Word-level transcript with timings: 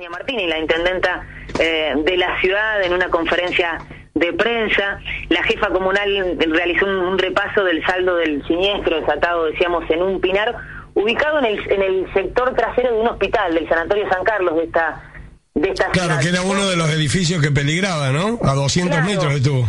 Eugenia 0.00 0.10
Martini, 0.18 0.46
la 0.46 0.58
intendenta 0.58 1.26
eh, 1.58 1.92
de 1.94 2.16
la 2.16 2.40
ciudad, 2.40 2.82
en 2.82 2.94
una 2.94 3.08
conferencia 3.10 3.78
de 4.14 4.32
prensa. 4.32 4.98
La 5.28 5.42
jefa 5.42 5.68
comunal 5.68 6.38
realizó 6.38 6.86
un, 6.86 6.96
un, 6.96 7.18
repaso 7.18 7.62
del 7.64 7.84
saldo 7.84 8.16
del 8.16 8.42
siniestro 8.46 8.98
desatado, 8.98 9.44
decíamos, 9.44 9.84
en 9.90 10.02
un 10.02 10.18
pinar, 10.18 10.56
ubicado 10.94 11.38
en 11.40 11.44
el, 11.44 11.70
en 11.70 11.82
el 11.82 12.12
sector 12.14 12.54
trasero 12.54 12.94
de 12.94 12.98
un 13.00 13.08
hospital, 13.08 13.52
del 13.54 13.68
Sanatorio 13.68 14.08
San 14.08 14.24
Carlos 14.24 14.56
de 14.56 14.64
esta, 14.64 15.02
de 15.54 15.68
esta 15.68 15.90
Claro, 15.90 16.08
ciudad. 16.18 16.22
que 16.22 16.28
era 16.30 16.42
uno 16.42 16.66
de 16.70 16.76
los 16.76 16.88
edificios 16.90 17.42
que 17.42 17.50
peligraba, 17.50 18.08
¿no? 18.08 18.38
A 18.42 18.54
200 18.54 18.96
Claro. 18.96 19.06
metros 19.12 19.34
estuvo. 19.34 19.66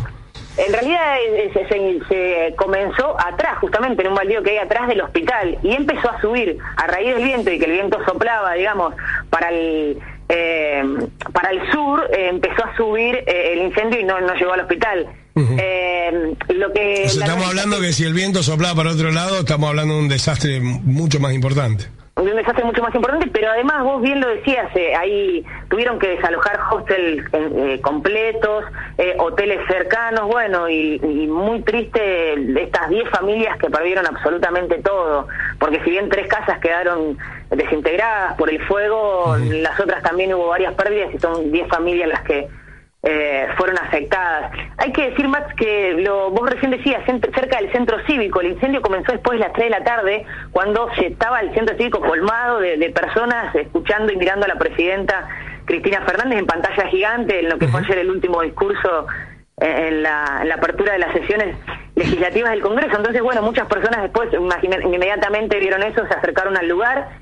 En 0.57 0.71
realidad 0.73 1.15
eh, 1.33 1.49
se, 1.53 1.65
se- 1.67 1.99
se 2.09 2.55
comenzó 2.57 3.17
atrás, 3.19 3.57
justamente 3.59 4.01
en 4.03 4.09
un 4.09 4.15
baldío 4.15 4.43
que 4.43 4.51
hay 4.51 4.57
atrás 4.57 4.87
del 4.87 5.01
hospital, 5.01 5.57
y 5.63 5.73
empezó 5.75 6.09
a 6.09 6.19
subir 6.21 6.57
a 6.77 6.87
raíz 6.87 7.15
del 7.15 7.23
viento 7.23 7.51
y 7.51 7.57
que 7.59 7.65
el 7.65 7.71
viento 7.71 7.99
soplaba, 8.05 8.53
digamos, 8.53 8.93
para 9.29 9.49
el 9.49 9.97
eh, 10.33 10.83
para 11.33 11.49
el 11.51 11.71
sur, 11.71 12.09
eh, 12.13 12.29
empezó 12.29 12.63
a 12.65 12.75
subir 12.77 13.15
eh, 13.27 13.53
el 13.53 13.59
incendio 13.63 13.99
y 13.99 14.03
no, 14.03 14.19
no 14.21 14.33
llegó 14.33 14.53
al 14.53 14.61
hospital. 14.61 15.07
Eh, 15.35 16.33
lo 16.49 16.71
que 16.73 17.03
estamos 17.05 17.47
hablando 17.47 17.79
que 17.79 17.93
si 17.93 18.03
el 18.03 18.13
viento 18.13 18.43
soplaba 18.43 18.75
para 18.75 18.91
otro 18.91 19.11
lado, 19.11 19.39
estamos 19.39 19.69
hablando 19.69 19.95
de 19.95 19.99
un 20.01 20.09
desastre 20.09 20.59
mucho 20.61 21.19
más 21.19 21.33
importante. 21.33 21.85
un 22.17 22.25
desastre 22.35 22.63
mucho 22.65 22.81
más 22.83 22.93
importante, 22.93 23.27
pero 23.33 23.49
además 23.49 23.83
vos 23.83 24.01
bien 24.01 24.19
lo 24.19 24.27
decías, 24.27 24.67
eh, 24.75 24.93
ahí 24.95 25.43
tuvieron 25.69 25.97
que 25.99 26.09
desalojar 26.09 26.59
hostels 26.71 27.23
eh, 27.33 27.79
completos, 27.81 28.65
eh, 28.97 29.15
hoteles 29.17 29.59
cercanos, 29.67 30.27
bueno, 30.27 30.69
y, 30.69 30.99
y 31.01 31.27
muy 31.27 31.61
triste 31.61 32.33
estas 32.61 32.89
10 32.89 33.09
familias 33.09 33.57
que 33.57 33.69
perdieron 33.69 34.05
absolutamente 34.05 34.79
todo, 34.83 35.27
porque 35.61 35.79
si 35.83 35.91
bien 35.91 36.09
tres 36.09 36.27
casas 36.27 36.57
quedaron 36.57 37.19
desintegradas 37.51 38.33
por 38.33 38.49
el 38.49 38.59
fuego, 38.65 39.37
las 39.37 39.79
otras 39.79 40.01
también 40.01 40.33
hubo 40.33 40.47
varias 40.47 40.73
pérdidas 40.73 41.13
y 41.13 41.19
son 41.19 41.51
10 41.51 41.67
familias 41.67 42.09
las 42.09 42.21
que 42.23 42.47
eh, 43.03 43.47
fueron 43.57 43.77
afectadas. 43.77 44.51
Hay 44.79 44.91
que 44.91 45.11
decir, 45.11 45.27
Max, 45.27 45.53
que 45.55 45.93
lo, 45.99 46.31
vos 46.31 46.49
recién 46.49 46.71
decías, 46.71 47.05
cerca 47.05 47.57
del 47.57 47.71
centro 47.71 48.03
cívico, 48.07 48.41
el 48.41 48.53
incendio 48.53 48.81
comenzó 48.81 49.11
después 49.11 49.37
de 49.37 49.45
las 49.45 49.53
3 49.53 49.65
de 49.65 49.69
la 49.69 49.83
tarde, 49.83 50.25
cuando 50.51 50.89
se 50.95 51.05
estaba 51.05 51.39
el 51.41 51.53
centro 51.53 51.77
cívico 51.77 52.01
colmado 52.01 52.59
de, 52.59 52.77
de 52.77 52.89
personas 52.89 53.53
escuchando 53.53 54.11
y 54.11 54.15
mirando 54.15 54.45
a 54.45 54.49
la 54.49 54.57
presidenta 54.57 55.27
Cristina 55.65 56.01
Fernández 56.01 56.39
en 56.39 56.47
pantalla 56.47 56.87
gigante, 56.87 57.39
en 57.39 57.49
lo 57.49 57.59
que 57.59 57.67
fue 57.67 57.81
ayer 57.81 57.99
el 57.99 58.09
último 58.09 58.41
discurso 58.41 59.05
eh, 59.61 59.89
en 59.89 60.01
la, 60.01 60.39
en 60.41 60.49
la 60.49 60.55
apertura 60.55 60.93
de 60.93 60.99
las 60.99 61.13
sesiones 61.13 61.55
legislativas 62.01 62.51
del 62.51 62.61
Congreso. 62.61 62.97
Entonces, 62.97 63.21
bueno, 63.21 63.41
muchas 63.41 63.67
personas 63.67 64.01
después 64.01 64.29
inmediatamente 64.33 65.59
vieron 65.59 65.83
eso, 65.83 66.05
se 66.07 66.13
acercaron 66.13 66.57
al 66.57 66.67
lugar 66.67 67.20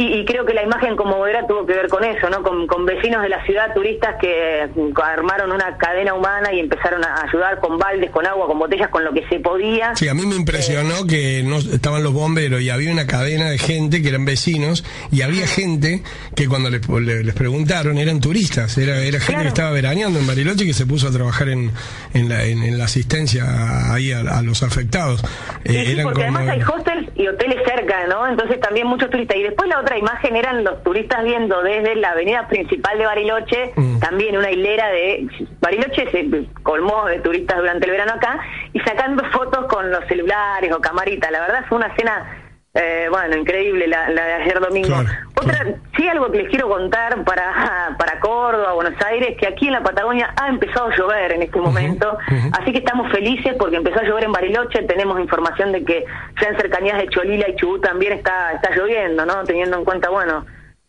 y, 0.00 0.20
y 0.20 0.24
creo 0.24 0.46
que 0.46 0.54
la 0.54 0.62
imagen 0.62 0.96
conmovedora 0.96 1.46
tuvo 1.46 1.66
que 1.66 1.74
ver 1.74 1.88
con 1.88 2.04
eso, 2.04 2.30
¿no? 2.30 2.42
Con, 2.42 2.66
con 2.66 2.86
vecinos 2.86 3.22
de 3.22 3.28
la 3.28 3.44
ciudad, 3.44 3.74
turistas 3.74 4.16
que 4.20 4.68
mm, 4.74 4.98
armaron 5.02 5.52
una 5.52 5.76
cadena 5.76 6.14
humana 6.14 6.52
y 6.52 6.60
empezaron 6.60 7.04
a 7.04 7.22
ayudar 7.22 7.58
con 7.60 7.78
baldes, 7.78 8.10
con 8.10 8.24
agua, 8.26 8.46
con 8.46 8.58
botellas, 8.58 8.88
con 8.90 9.04
lo 9.04 9.12
que 9.12 9.26
se 9.28 9.40
podía. 9.40 9.94
Sí, 9.96 10.08
a 10.08 10.14
mí 10.14 10.24
me 10.24 10.36
impresionó 10.36 11.06
que 11.06 11.42
no 11.44 11.56
estaban 11.58 12.02
los 12.02 12.12
bomberos 12.12 12.60
y 12.62 12.70
había 12.70 12.92
una 12.92 13.06
cadena 13.06 13.50
de 13.50 13.58
gente 13.58 14.00
que 14.02 14.08
eran 14.08 14.24
vecinos 14.24 14.84
y 15.10 15.22
había 15.22 15.46
gente 15.46 16.02
que 16.36 16.46
cuando 16.48 16.70
les, 16.70 16.88
le- 16.88 17.24
les 17.24 17.34
preguntaron 17.34 17.98
eran 17.98 18.20
turistas, 18.20 18.78
era, 18.78 18.98
era 18.98 19.18
gente 19.18 19.26
Claro. 19.28 19.42
que 19.42 19.48
estaba 19.48 19.70
veraneando 19.72 20.18
en 20.18 20.26
Bariloche 20.26 20.64
y 20.64 20.68
que 20.68 20.74
se 20.74 20.86
puso 20.86 21.08
a 21.08 21.10
trabajar 21.10 21.48
en, 21.48 21.70
en, 22.14 22.28
la, 22.28 22.44
en, 22.44 22.62
en 22.62 22.78
la 22.78 22.84
asistencia 22.84 23.92
ahí 23.92 24.12
a, 24.12 24.20
a 24.20 24.42
los 24.42 24.62
afectados. 24.62 25.22
Eh, 25.64 25.72
Sí, 25.72 25.86
sí, 25.86 25.92
eran 25.92 26.04
porque 26.04 26.24
como- 26.24 26.38
además 26.38 26.54
hay 26.56 26.62
hostels 26.62 27.08
y 27.16 27.26
hoteles 27.26 27.58
cerca, 27.66 28.06
¿no? 28.06 28.26
Entonces 28.28 28.60
también 28.60 28.86
muchos 28.86 29.10
turistas. 29.10 29.36
Y 29.36 29.42
después 29.42 29.68
la 29.68 29.80
otra 29.80 29.87
imagen 29.96 30.36
eran 30.36 30.64
los 30.64 30.82
turistas 30.82 31.24
viendo 31.24 31.62
desde 31.62 31.94
la 31.94 32.10
avenida 32.10 32.48
principal 32.48 32.98
de 32.98 33.06
Bariloche, 33.06 33.72
Mm. 33.76 34.00
también 34.00 34.36
una 34.36 34.50
hilera 34.50 34.88
de... 34.88 35.26
Bariloche 35.60 36.10
se 36.10 36.28
colmó 36.62 37.06
de 37.06 37.20
turistas 37.20 37.58
durante 37.58 37.86
el 37.86 37.92
verano 37.92 38.14
acá 38.14 38.40
y 38.72 38.80
sacando 38.80 39.24
fotos 39.30 39.66
con 39.66 39.90
los 39.90 40.04
celulares 40.06 40.72
o 40.72 40.80
camaritas. 40.80 41.30
La 41.30 41.40
verdad 41.40 41.64
fue 41.68 41.78
una 41.78 41.86
escena... 41.86 42.44
eh, 42.74 43.06
bueno, 43.10 43.36
increíble 43.36 43.86
la, 43.88 44.08
la 44.10 44.24
de 44.24 44.32
ayer 44.34 44.60
domingo. 44.60 44.88
Claro, 44.88 45.08
Otra, 45.34 45.54
claro. 45.54 45.76
sí, 45.96 46.06
algo 46.06 46.30
que 46.30 46.38
les 46.42 46.48
quiero 46.50 46.68
contar 46.68 47.24
para, 47.24 47.96
para 47.98 48.20
Córdoba, 48.20 48.72
Buenos 48.74 49.00
Aires, 49.04 49.36
que 49.40 49.46
aquí 49.46 49.66
en 49.66 49.72
la 49.72 49.82
Patagonia 49.82 50.32
ha 50.36 50.48
empezado 50.48 50.88
a 50.88 50.96
llover 50.96 51.32
en 51.32 51.42
este 51.42 51.58
momento, 51.58 52.16
así 52.52 52.72
que 52.72 52.78
estamos 52.78 53.10
felices 53.10 53.54
porque 53.58 53.76
empezó 53.76 54.00
a 54.00 54.04
llover 54.04 54.24
en 54.24 54.32
Bariloche, 54.32 54.82
tenemos 54.82 55.18
información 55.20 55.72
de 55.72 55.84
que 55.84 56.04
ya 56.40 56.48
en 56.48 56.56
cercanías 56.56 56.98
de 56.98 57.08
Cholila 57.08 57.48
y 57.48 57.56
Chubut 57.56 57.82
también 57.82 58.12
está, 58.12 58.52
está 58.52 58.70
lloviendo, 58.76 59.24
¿no? 59.26 59.42
Teniendo 59.44 59.78
en 59.78 59.84
cuenta, 59.84 60.10
bueno... 60.10 60.44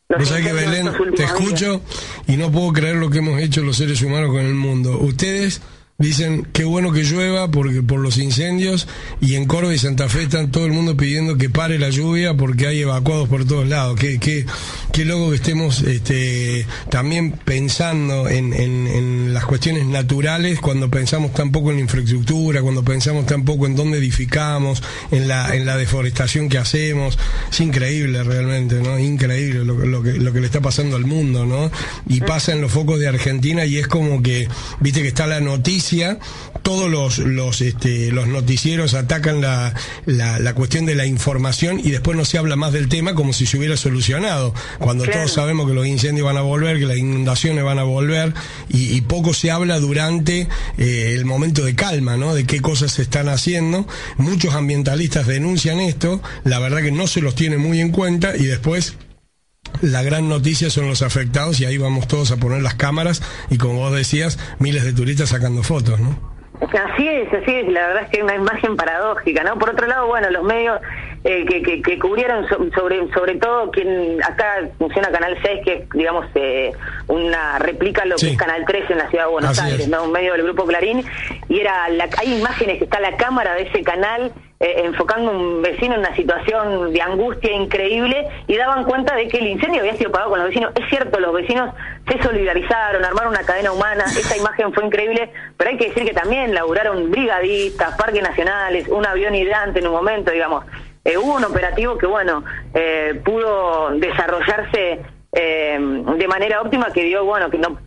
los 0.10 0.20
Vos 0.20 0.28
sabés 0.28 0.46
que 0.48 0.54
Belén, 0.54 0.92
te 0.92 1.24
días. 1.24 1.32
escucho 1.32 1.82
y 2.28 2.36
no 2.38 2.52
puedo 2.52 2.72
creer 2.74 2.96
lo 2.98 3.10
que 3.10 3.20
hemos 3.20 3.40
hecho 3.42 3.62
los 3.62 3.78
seres 3.78 4.02
humanos 4.02 4.30
con 4.30 4.40
el 4.42 4.54
mundo. 4.56 4.98
Ustedes 5.00 5.62
dicen 6.00 6.48
qué 6.54 6.64
bueno 6.64 6.92
que 6.94 7.04
llueva 7.04 7.52
porque 7.52 7.84
por 7.84 8.00
los 8.00 8.18
incendios 8.18 8.88
y 9.22 9.36
en 9.36 9.46
Córdoba 9.46 9.76
y 9.76 9.78
Santa 9.78 10.08
Fe 10.08 10.24
están 10.24 10.50
todo 10.50 10.66
el 10.66 10.72
mundo 10.72 10.96
pidiendo 10.98 11.38
que 11.38 11.50
pare 11.50 11.78
la 11.78 11.90
lluvia 11.90 12.34
porque 12.36 12.68
hay 12.68 12.82
evacuados 12.82 13.28
por 13.28 13.46
todos 13.46 13.68
lados. 13.68 14.00
Qué, 14.00 14.18
qué, 14.18 14.46
qué 15.00 15.06
loco 15.06 15.30
que 15.30 15.38
estemos 15.38 15.82
este, 15.84 16.66
también 16.90 17.32
pensando 17.32 18.28
en, 18.28 18.52
en, 18.52 18.86
en 18.86 19.34
las 19.34 19.46
cuestiones 19.46 19.86
naturales 19.86 20.60
cuando 20.60 20.92
pensamos 20.92 21.32
tan 21.32 21.54
poco 21.54 21.70
en 21.70 21.78
la 21.78 21.84
infraestructura, 21.84 22.62
cuando 22.62 22.84
pensamos 22.84 23.26
tan 23.26 23.46
poco 23.46 23.66
en 23.66 23.78
dónde 23.78 23.98
edificamos, 23.98 24.84
en 25.12 25.30
la, 25.30 25.56
en 25.56 25.66
la 25.66 25.78
deforestación 25.78 26.50
que 26.50 26.58
hacemos. 26.58 27.18
Es 27.50 27.62
increíble 27.62 28.24
realmente, 28.24 28.82
¿no? 28.82 29.00
Increíble 29.00 29.64
lo, 29.64 29.76
lo 29.76 30.04
que, 30.04 30.12
lo 30.16 30.34
que 30.34 30.42
le 30.42 30.48
está 30.48 30.60
pasando 30.60 30.98
al 30.98 31.06
mundo, 31.06 31.46
¿no? 31.46 31.72
Y 32.10 32.20
pasa 32.20 32.52
en 32.52 32.60
los 32.60 32.74
focos 32.74 33.00
de 33.00 33.08
Argentina 33.08 33.66
y 33.66 33.78
es 33.78 33.88
como 33.88 34.22
que, 34.22 34.50
viste 34.82 35.02
que 35.02 35.08
está 35.08 35.28
la 35.28 35.40
noticia, 35.40 36.20
todos 36.62 36.92
los, 36.92 37.20
los, 37.20 37.62
este, 37.62 38.12
los 38.12 38.28
noticieros 38.28 38.96
atacan 38.96 39.40
la, 39.40 39.74
la, 40.06 40.40
la 40.40 40.54
cuestión 40.56 40.86
de 40.86 40.96
la 40.96 41.06
información 41.06 41.80
y 41.80 41.92
después 41.92 42.18
no 42.18 42.26
se 42.26 42.38
habla 42.38 42.58
más 42.58 42.74
del 42.74 42.90
tema 42.90 43.16
como 43.16 43.32
si 43.32 43.46
se 43.46 43.58
hubiera 43.58 43.78
solucionado. 43.78 44.54
Cuando 44.78 44.89
Claro. 44.98 45.12
todos 45.12 45.34
sabemos 45.34 45.68
que 45.68 45.74
los 45.74 45.86
incendios 45.86 46.26
van 46.26 46.38
a 46.38 46.42
volver, 46.42 46.80
que 46.80 46.86
las 46.86 46.98
inundaciones 46.98 47.64
van 47.64 47.80
a 47.80 47.84
volver 47.84 48.34
y, 48.70 48.96
y 48.96 49.02
poco 49.02 49.34
se 49.34 49.52
habla 49.52 49.80
durante 49.80 50.48
eh, 50.78 51.14
el 51.16 51.26
momento 51.26 51.64
de 51.64 51.76
calma, 51.76 52.18
¿no? 52.18 52.34
De 52.34 52.46
qué 52.46 52.62
cosas 52.62 52.92
se 52.92 53.02
están 53.02 53.30
haciendo. 53.30 53.86
Muchos 54.18 54.54
ambientalistas 54.54 55.28
denuncian 55.28 55.80
esto, 55.80 56.22
la 56.44 56.60
verdad 56.60 56.82
que 56.82 56.92
no 56.92 57.08
se 57.08 57.22
los 57.22 57.36
tiene 57.36 57.58
muy 57.58 57.82
en 57.82 57.92
cuenta 57.92 58.36
y 58.36 58.46
después 58.46 58.98
la 59.82 60.02
gran 60.04 60.28
noticia 60.28 60.70
son 60.70 60.88
los 60.88 61.02
afectados 61.02 61.60
y 61.60 61.66
ahí 61.66 61.78
vamos 61.78 62.08
todos 62.08 62.32
a 62.32 62.38
poner 62.38 62.62
las 62.62 62.76
cámaras 62.76 63.22
y 63.50 63.58
como 63.58 63.80
vos 63.80 63.94
decías, 63.94 64.40
miles 64.60 64.84
de 64.84 64.94
turistas 64.94 65.30
sacando 65.30 65.64
fotos, 65.64 66.00
¿no? 66.00 66.40
Así 66.62 67.08
es, 67.08 67.34
así 67.34 67.52
es, 67.52 67.68
la 67.70 67.88
verdad 67.88 68.04
es 68.04 68.10
que 68.10 68.18
es 68.18 68.24
una 68.24 68.36
imagen 68.36 68.76
paradójica, 68.76 69.44
¿no? 69.44 69.58
Por 69.58 69.70
otro 69.70 69.88
lado, 69.88 70.08
bueno, 70.08 70.30
los 70.30 70.44
medios 70.44 70.80
eh, 71.24 71.46
que, 71.46 71.62
que, 71.62 71.82
que 71.82 72.00
cubrieron 72.00 72.48
so- 72.48 72.66
sobre 72.76 73.12
sobre 73.14 73.36
todo 73.36 73.72
quien 73.72 74.24
acá 74.24 74.62
funciona 74.78 75.10
Canal 75.12 75.38
6, 75.42 75.62
que 75.66 75.74
es, 75.74 75.90
digamos, 75.92 76.26
eh, 76.36 76.72
una 77.08 77.60
réplica 77.60 78.04
a 78.04 78.06
lo 78.06 78.18
Sí. 78.18 78.28
que 78.28 78.32
es 78.34 78.38
Canal 78.38 78.64
3 78.66 78.90
en 78.92 78.98
la 79.00 79.10
ciudad 79.10 79.26
de 79.26 79.32
Buenos 79.32 79.52
Así 79.52 79.62
Aires, 79.72 79.82
es. 79.82 79.90
¿no? 79.90 80.04
Un 80.04 80.12
medio 80.12 80.34
del 80.34 80.44
Grupo 80.44 80.66
Clarín, 80.66 81.04
y 81.50 81.60
era 81.60 81.90
la, 81.90 82.08
hay 82.18 82.38
imágenes 82.40 82.78
que 82.78 82.84
está 82.86 83.00
la 83.00 83.18
cámara 83.18 83.54
de 83.56 83.64
ese 83.64 83.84
canal 83.84 84.32
eh, 84.62 84.82
enfocando 84.86 85.32
a 85.32 85.34
un 85.38 85.62
vecino 85.62 85.94
en 85.94 86.02
una 86.02 86.14
situación 86.16 86.92
de 86.92 87.02
angustia 87.02 87.52
increíble 87.54 88.28
y 88.48 88.58
daban 88.58 88.84
cuenta 88.84 89.16
de 89.16 89.28
que 89.30 89.38
el 89.38 89.48
incendio 89.48 89.80
había 89.80 89.96
sido 89.96 90.12
pagado 90.12 90.32
con 90.32 90.40
los 90.40 90.50
vecinos. 90.50 90.74
Es 90.76 90.90
cierto, 90.90 91.18
los 91.22 91.34
vecinos 91.34 91.74
se 92.10 92.22
solidarizaron, 92.22 93.06
armaron 93.06 93.30
una 93.32 93.44
cadena 93.46 93.72
humana, 93.72 94.04
esa 94.06 94.36
imagen 94.36 94.74
fue 94.74 94.84
increíble, 94.86 95.32
pero 95.56 95.70
hay 95.70 95.78
que 95.78 95.88
decir 95.90 96.04
que 96.06 96.14
también 96.14 96.54
laburaron 96.54 97.10
brigadistas, 97.10 97.96
parques 97.98 98.22
nacionales, 98.22 98.88
un 98.90 99.06
avión 99.06 99.34
hidrante 99.34 99.80
en 99.80 99.88
un 99.88 99.94
momento, 99.94 100.32
digamos. 100.32 100.66
Eh, 101.06 101.18
hubo 101.18 101.36
un 101.36 101.44
operativo 101.46 101.98
que, 101.98 102.06
bueno, 102.06 102.44
eh, 102.74 103.20
pudo 103.24 103.92
desarrollarse 103.92 105.02
eh, 105.32 105.78
de 106.18 106.28
manera 106.28 106.62
óptima 106.62 106.92
que 106.92 107.04
dio, 107.04 107.24
bueno, 107.26 107.50
que 107.50 107.58
no 107.58 107.80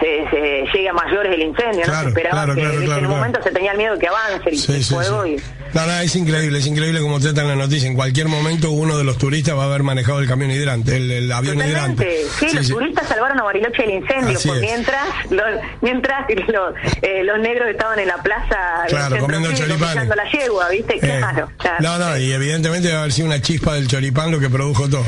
se, 0.00 0.28
se 0.30 0.64
llegue 0.72 0.88
a 0.88 0.92
mayores 0.92 1.32
el 1.32 1.42
incendio, 1.42 1.80
¿no? 1.80 1.84
Claro, 1.86 2.02
Se 2.02 2.08
esperaba 2.08 2.44
claro, 2.44 2.54
que 2.54 2.84
claro, 2.84 2.98
en 3.00 3.06
un 3.06 3.12
momento 3.12 3.42
se 3.42 3.50
tenía 3.52 3.74
miedo 3.74 3.98
que 3.98 4.08
avance 4.08 4.50
el, 4.50 4.56
Sí, 4.58 4.72
el 4.74 4.82
sí, 4.84 4.94
fuego 4.94 5.24
sí. 5.24 5.36
y 5.36 5.36
No, 5.74 5.86
no, 5.86 5.98
es 6.00 6.14
increíble, 6.16 6.58
es 6.58 6.66
increíble 6.66 7.00
como 7.00 7.18
tratan 7.20 7.48
la 7.48 7.56
noticia. 7.56 7.88
En 7.88 7.94
cualquier 7.94 8.28
momento 8.28 8.70
uno 8.70 8.98
de 8.98 9.04
los 9.04 9.18
turistas 9.18 9.56
va 9.56 9.62
a 9.62 9.66
haber 9.66 9.82
manejado 9.82 10.20
el 10.20 10.28
camión 10.28 10.50
hidrante, 10.50 10.96
el, 10.96 11.32
avión 11.32 11.58
hidrante. 11.58 12.26
Sí, 12.38 12.52
los 12.52 12.68
turistas 12.68 13.08
salvaron 13.08 13.38
a 13.40 13.42
Bariloche 13.42 13.82
del 13.82 13.90
incendio, 13.92 14.38
por 14.40 14.60
mientras 14.60 15.06
los, 15.30 15.46
mientras 15.80 16.26
los, 16.48 16.74
eh, 17.00 17.24
los 17.24 17.38
negros 17.38 17.68
estaban 17.70 17.98
en 17.98 18.08
la 18.08 18.22
plaza 18.22 18.84
claro, 18.88 19.18
comiendo 19.18 19.52
choripán. 19.52 20.08
la 20.08 20.30
yegua, 20.30 20.68
¿viste? 20.68 20.96
Eh, 20.96 21.00
claro, 21.00 21.50
No, 21.80 21.98
no, 21.98 22.18
y 22.18 22.32
evidentemente 22.32 22.88
debe 22.88 23.00
haber 23.00 23.12
sido 23.12 23.28
una 23.28 23.40
chispa 23.40 23.74
del 23.74 23.88
choripán 23.88 24.30
lo 24.30 24.40
que 24.40 24.50
produjo 24.50 24.88
todo. 24.88 25.04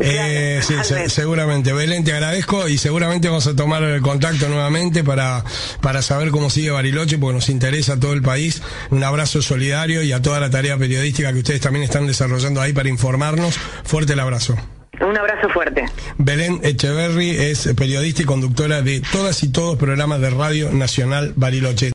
Eh, 0.00 0.60
sí, 0.62 0.74
seguramente. 1.06 1.72
Belén, 1.72 2.04
te 2.04 2.12
agradezco 2.12 2.68
y 2.68 2.78
seguramente 2.78 3.28
vamos 3.28 3.46
a 3.46 3.54
tomar 3.54 3.82
el 3.82 4.00
contacto 4.00 4.48
nuevamente 4.48 5.04
para, 5.04 5.44
para 5.80 6.02
saber 6.02 6.30
cómo 6.30 6.50
sigue 6.50 6.70
Bariloche, 6.70 7.18
porque 7.18 7.34
nos 7.34 7.48
interesa 7.48 7.94
a 7.94 8.00
todo 8.00 8.12
el 8.12 8.22
país. 8.22 8.62
Un 8.90 9.04
abrazo 9.04 9.42
solidario 9.42 9.99
y 10.02 10.12
a 10.12 10.22
toda 10.22 10.40
la 10.40 10.50
tarea 10.50 10.76
periodística 10.76 11.32
que 11.32 11.38
ustedes 11.38 11.60
también 11.60 11.84
están 11.84 12.06
desarrollando 12.06 12.60
ahí 12.60 12.72
para 12.72 12.88
informarnos. 12.88 13.56
Fuerte 13.84 14.12
el 14.12 14.20
abrazo. 14.20 14.56
Un 15.00 15.16
abrazo 15.16 15.48
fuerte. 15.48 15.86
Belén 16.18 16.60
Echeverry 16.62 17.30
es 17.30 17.70
periodista 17.74 18.22
y 18.22 18.26
conductora 18.26 18.82
de 18.82 19.00
todas 19.00 19.42
y 19.42 19.50
todos 19.50 19.78
programas 19.78 20.20
de 20.20 20.28
Radio 20.28 20.70
Nacional 20.72 21.32
Bariloche. 21.36 21.88